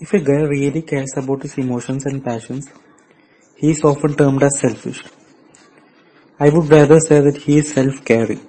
[0.00, 2.68] If a guy really cares about his emotions and passions,
[3.56, 5.02] he is often termed as selfish.
[6.38, 8.40] I would rather say that he is self-caring.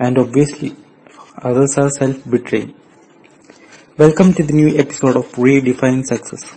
[0.00, 0.74] And obviously,
[1.42, 2.74] others are self-betraying.
[3.98, 6.56] Welcome to the new episode of Redefine Success.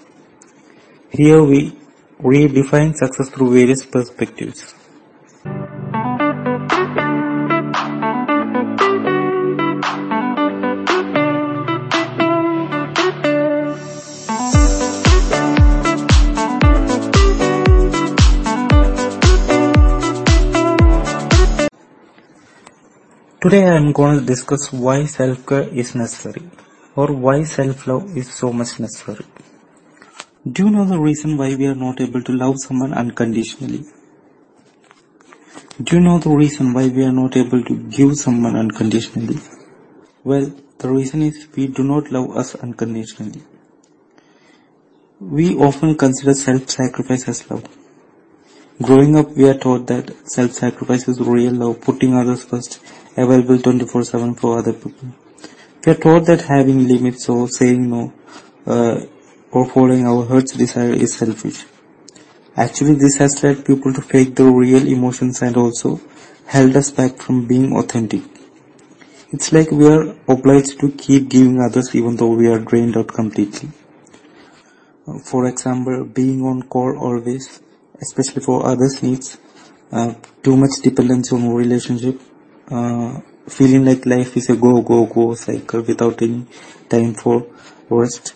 [1.12, 1.78] Here we
[2.22, 4.74] redefine success through various perspectives.
[23.46, 26.50] Today I am going to discuss why self-care is necessary
[26.96, 29.24] or why self-love is so much necessary.
[30.52, 33.86] Do you know the reason why we are not able to love someone unconditionally?
[35.80, 39.38] Do you know the reason why we are not able to give someone unconditionally?
[40.24, 43.44] Well, the reason is we do not love us unconditionally.
[45.20, 47.85] We often consider self-sacrifice as love.
[48.82, 52.82] Growing up, we are taught that self-sacrifice is real love, putting others first,
[53.16, 55.16] available 24-7 for other people.
[55.86, 58.14] We are taught that having limits or saying no
[58.68, 59.06] uh,
[59.52, 61.64] or following our heart's desire is selfish.
[62.58, 66.02] Actually, this has led people to fake their real emotions and also
[66.46, 68.24] held us back from being authentic.
[69.32, 73.08] It's like we are obliged to keep giving others even though we are drained out
[73.08, 73.70] completely.
[75.08, 77.62] Uh, for example, being on call always
[78.02, 79.38] especially for others' needs,
[79.92, 82.20] uh, too much dependence on relationship,
[82.70, 86.46] uh, feeling like life is a go, go, go cycle without any
[86.90, 87.46] time for
[87.90, 88.34] rest.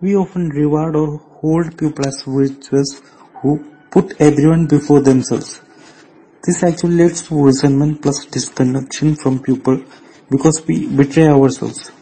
[0.00, 3.02] We often reward or hold people as virtuous
[3.42, 5.60] who put everyone before themselves.
[6.42, 9.84] This actually leads to resentment plus disconnection from people
[10.30, 11.92] because we betray ourselves.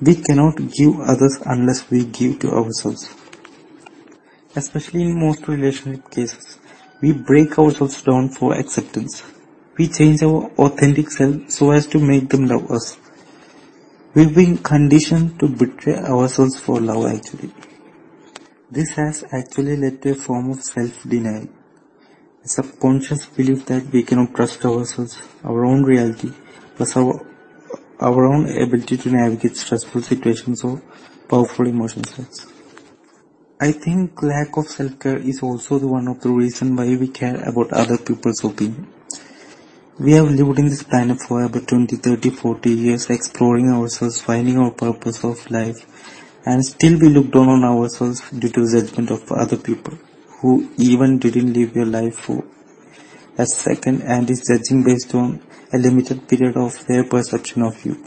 [0.00, 3.12] We cannot give others unless we give to ourselves
[4.56, 6.58] especially in most relationship cases.
[7.00, 9.22] We break ourselves down for acceptance.
[9.78, 12.98] We change our authentic self so as to make them love us.
[14.12, 17.52] We've been conditioned to betray ourselves for love actually.
[18.70, 21.48] This has actually led to a form of self-denial.
[22.44, 26.32] A subconscious belief that we cannot trust ourselves, our own reality,
[26.76, 27.26] plus our,
[28.00, 30.82] our own ability to navigate stressful situations or
[31.28, 32.46] powerful emotions.
[33.60, 37.72] I think lack of self-care is also one of the reason why we care about
[37.72, 38.88] other people's opinion.
[39.98, 44.58] We have lived in this planet for about 20, 30, 40 years exploring ourselves, finding
[44.58, 45.84] our purpose of life
[46.46, 49.98] and still we look down on ourselves due to judgment of other people
[50.40, 52.42] who even didn't live your life for
[53.36, 55.40] a second and is judging based on
[55.72, 58.02] a limited period of their perception of you.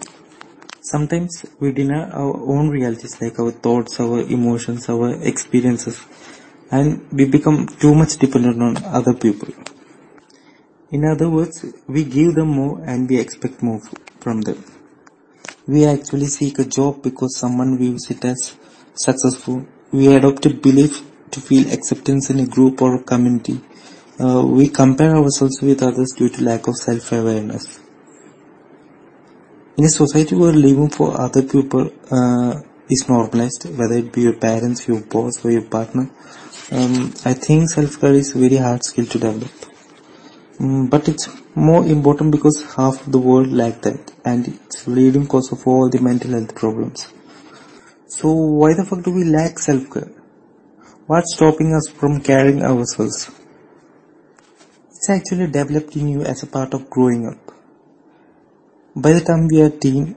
[0.86, 6.06] Sometimes we deny our own realities like our thoughts, our emotions, our experiences
[6.72, 9.48] and we become too much dependent on other people.
[10.92, 13.80] In other words, we give them more and we expect more
[14.20, 14.62] from them.
[15.66, 18.54] We actually seek a job because someone views it as
[18.94, 19.66] successful.
[19.94, 21.02] We adopt a belief
[21.32, 23.62] to feel acceptance in a group or a community.
[24.20, 27.83] Uh, we compare ourselves with others due to lack of self-awareness
[29.78, 34.34] in a society where living for other people uh, is normalized, whether it be your
[34.34, 36.10] parents, your boss, or your partner,
[36.72, 39.52] um, I think self-care is a very hard skill to develop.
[40.60, 45.28] Um, but it's more important because half of the world lack that, and it's leading
[45.28, 47.12] cause of all the mental health problems.
[48.08, 50.12] So why the fuck do we lack self-care?
[51.08, 53.32] What's stopping us from caring ourselves?
[54.90, 57.53] It's actually developed in you as a part of growing up.
[58.96, 60.16] By the time we are teen,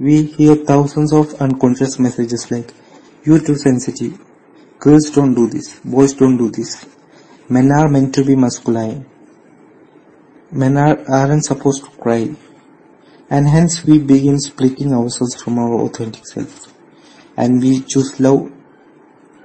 [0.00, 2.74] we hear thousands of unconscious messages like,
[3.22, 4.18] you're too sensitive,
[4.80, 6.84] girls don't do this, boys don't do this,
[7.48, 9.06] men are meant to be masculine,
[10.50, 12.34] men are, aren't supposed to cry,
[13.30, 16.74] and hence we begin splitting ourselves from our authentic self,
[17.36, 18.50] and we choose love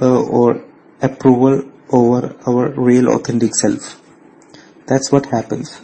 [0.01, 0.65] uh, or
[0.99, 1.61] approval
[1.91, 4.01] over our real authentic self.
[4.87, 5.79] That's what happens.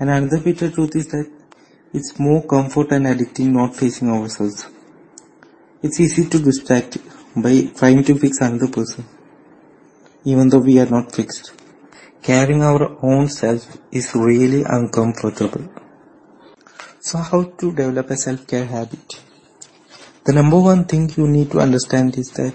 [0.00, 1.37] And another bitter truth is that
[1.90, 4.66] it's more comfort and addicting not facing ourselves.
[5.82, 6.98] It's easy to distract
[7.34, 9.06] by trying to fix another person,
[10.24, 11.52] even though we are not fixed.
[12.22, 15.66] Carrying our own self is really uncomfortable.
[17.00, 19.22] So how to develop a self-care habit?
[20.24, 22.54] The number one thing you need to understand is that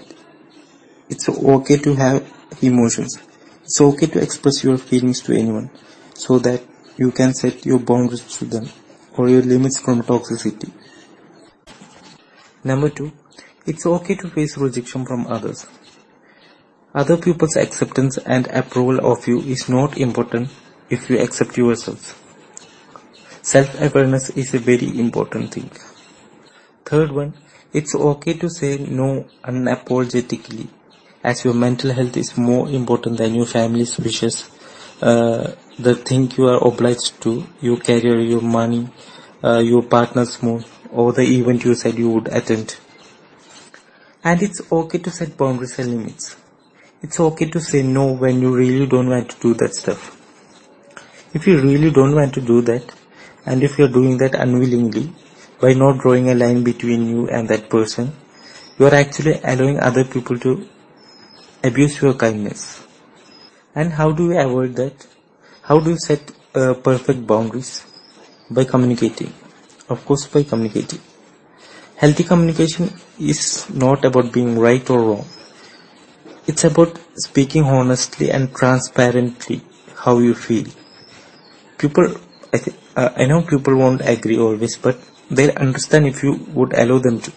[1.08, 2.32] it's okay to have
[2.62, 3.18] emotions.
[3.64, 5.70] It's okay to express your feelings to anyone
[6.14, 6.62] so that
[6.96, 8.68] you can set your boundaries to them
[9.16, 10.70] or your limits from toxicity.
[12.62, 13.12] Number two,
[13.66, 15.66] it's okay to face rejection from others.
[16.94, 20.50] Other people's acceptance and approval of you is not important
[20.90, 22.20] if you accept yourself.
[23.42, 25.70] Self-awareness is a very important thing.
[26.84, 27.34] Third one,
[27.72, 30.68] it's okay to say no unapologetically
[31.24, 34.50] as your mental health is more important than your family's wishes,
[35.04, 38.88] the thing you are obliged to, your career, your money,
[39.42, 42.76] uh, your partner's mood, or the event you said you would attend.
[44.22, 46.36] And it's okay to set boundaries and limits.
[47.02, 50.20] It's okay to say no when you really don't want to do that stuff.
[51.34, 52.94] If you really don't want to do that,
[53.44, 55.12] and if you're doing that unwillingly,
[55.60, 58.12] by not drawing a line between you and that person,
[58.78, 60.66] you are actually allowing other people to
[61.62, 62.83] abuse your kindness.
[63.74, 65.06] And how do you avoid that?
[65.62, 67.84] How do you set uh, perfect boundaries?
[68.50, 69.32] By communicating.
[69.88, 71.00] Of course, by communicating.
[71.96, 75.26] Healthy communication is not about being right or wrong.
[76.46, 79.62] It's about speaking honestly and transparently
[79.96, 80.66] how you feel.
[81.78, 82.16] People,
[82.52, 84.98] I, th- uh, I know people won't agree always, but
[85.30, 87.32] they'll understand if you would allow them to.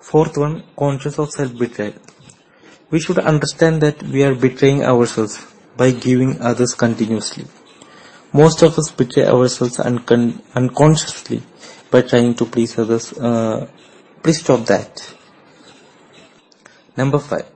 [0.00, 1.94] Fourth one, conscious of self-betrayal.
[2.94, 5.44] We should understand that we are betraying ourselves
[5.76, 7.44] by giving others continuously.
[8.32, 11.42] Most of us betray ourselves uncon- unconsciously
[11.90, 13.12] by trying to please others.
[13.14, 13.66] Uh,
[14.22, 15.12] please stop that.
[16.96, 17.46] Number five,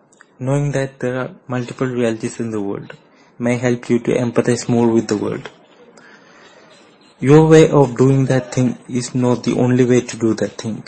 [0.40, 2.96] knowing that there are multiple realities in the world
[3.38, 5.48] may help you to empathize more with the world.
[7.20, 10.82] Your way of doing that thing is not the only way to do that thing.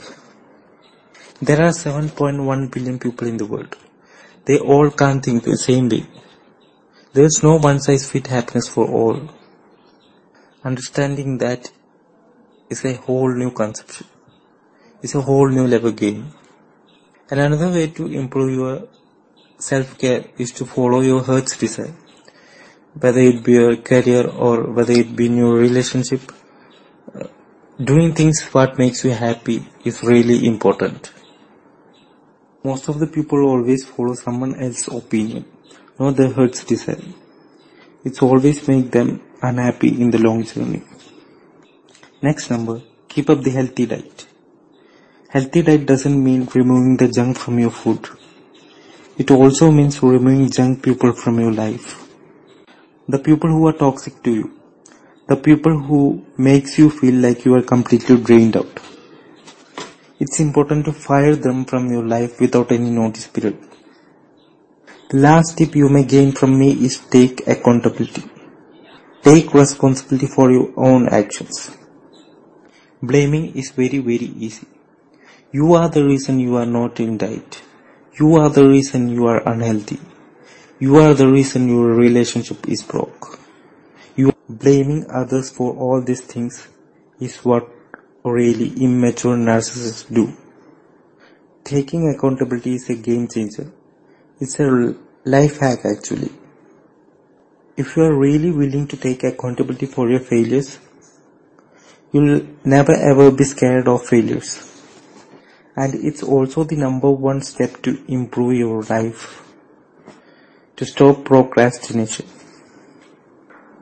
[1.40, 3.76] There are 7.1 billion people in the world.
[4.50, 6.04] They all can't think the same way.
[7.12, 9.18] There is no one size fit happiness for all.
[10.64, 11.70] Understanding that
[12.68, 14.08] is a whole new conception.
[15.02, 16.32] It's a whole new level game.
[17.30, 18.88] And another way to improve your
[19.58, 21.94] self-care is to follow your heart's desire.
[22.98, 26.32] Whether it be your career or whether it be in your relationship,
[27.14, 27.28] uh,
[27.92, 31.12] doing things what makes you happy is really important.
[32.62, 35.46] Most of the people always follow someone else's opinion,
[35.98, 37.00] not their heart's desire.
[38.04, 40.82] It's always make them unhappy in the long journey.
[42.20, 44.26] Next number, keep up the healthy diet.
[45.30, 48.06] Healthy diet doesn't mean removing the junk from your food.
[49.16, 52.06] It also means removing junk people from your life.
[53.08, 54.60] The people who are toxic to you.
[55.28, 58.89] The people who makes you feel like you are completely drained out.
[60.22, 63.56] It's important to fire them from your life without any notice period.
[65.08, 68.24] The last tip you may gain from me is take accountability.
[69.22, 71.74] Take responsibility for your own actions.
[73.02, 74.66] Blaming is very very easy.
[75.52, 77.62] You are the reason you are not in diet.
[78.20, 80.00] You are the reason you are unhealthy.
[80.78, 83.38] You are the reason your relationship is broke.
[84.16, 86.68] You blaming others for all these things
[87.18, 87.79] is what
[88.24, 90.32] really immature narcissists do.
[91.64, 93.72] Taking accountability is a game changer.
[94.40, 94.94] It's a
[95.24, 96.30] life hack actually.
[97.76, 100.78] If you are really willing to take accountability for your failures,
[102.12, 104.66] you'll never ever be scared of failures.
[105.76, 109.42] And it's also the number one step to improve your life.
[110.76, 112.26] To stop procrastination.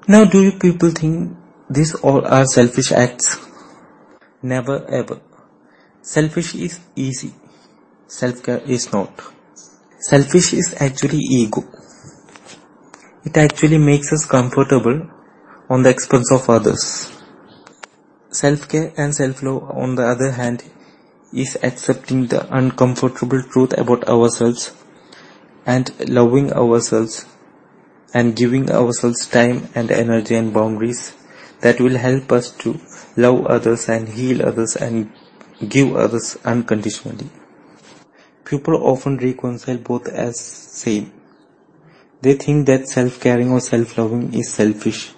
[0.07, 1.37] Now do you people think
[1.71, 3.48] these all are selfish acts?
[4.42, 5.21] Never ever.
[6.00, 7.35] Selfish is easy.
[8.07, 9.21] Self-care is not.
[9.99, 11.64] Selfish is actually ego.
[13.25, 15.11] It actually makes us comfortable
[15.68, 17.12] on the expense of others.
[18.30, 20.62] Self-care and self-love on the other hand
[21.33, 24.73] is accepting the uncomfortable truth about ourselves
[25.66, 27.26] and loving ourselves
[28.14, 31.12] and giving ourselves time and energy and boundaries
[31.61, 32.80] that will help us to
[33.25, 35.13] love others and heal others and
[35.75, 37.29] give others unconditionally.
[38.45, 41.13] People often reconcile both as same.
[42.23, 45.13] They think that self-caring or self-loving is selfish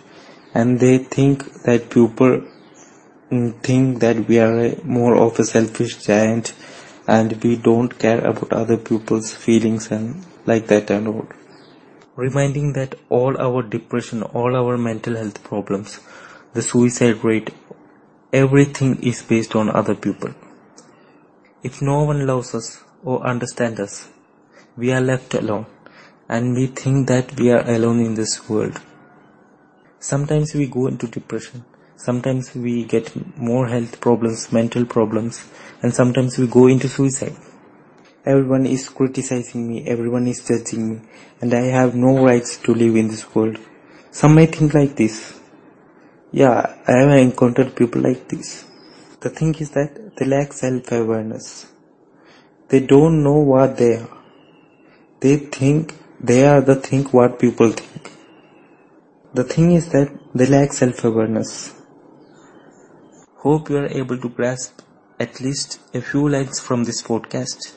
[0.54, 2.42] and they think that people
[3.62, 6.52] think that we are more of a selfish giant
[7.07, 11.28] and we don't care about other people's feelings and like that and all.
[12.16, 16.00] Reminding that all our depression, all our mental health problems,
[16.54, 17.50] the suicide rate,
[18.32, 20.32] everything is based on other people.
[21.62, 24.08] If no one loves us or understands us,
[24.76, 25.66] we are left alone
[26.28, 28.80] and we think that we are alone in this world.
[29.99, 31.64] Sometimes we go into depression,
[31.96, 35.44] sometimes we get more health problems, mental problems,
[35.82, 37.37] and sometimes we go into suicide.
[38.25, 41.00] Everyone is criticizing me, everyone is judging me,
[41.40, 43.58] and I have no rights to live in this world.
[44.12, 45.39] Some may think like this.
[46.32, 48.64] Yeah, I have encountered people like this.
[49.20, 51.66] The thing is that they lack self-awareness.
[52.68, 54.08] They don't know what they are.
[55.18, 58.12] They think they are the thing what people think.
[59.34, 61.75] The thing is that they lack self-awareness.
[63.38, 64.82] Hope you are able to grasp
[65.18, 67.75] at least a few lines from this podcast.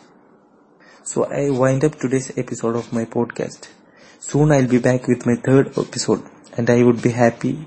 [1.03, 3.67] So I wind up today's episode of my podcast.
[4.19, 6.23] Soon I'll be back with my third episode
[6.55, 7.65] and I would be happy